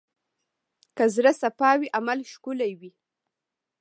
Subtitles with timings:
[0.95, 2.91] که زړه صفا وي، عمل ښکلی وي.